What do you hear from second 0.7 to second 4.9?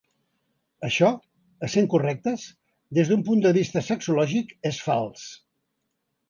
Això, essent correctes, des d’un punt de vista sexològic és